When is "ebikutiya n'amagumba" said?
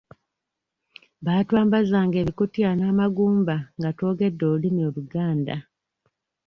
2.23-3.55